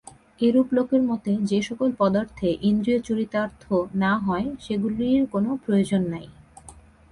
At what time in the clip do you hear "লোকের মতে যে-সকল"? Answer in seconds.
0.73-1.89